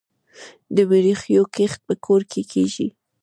[0.75, 2.87] د مرخیړیو کښت په کور کې کیږي؟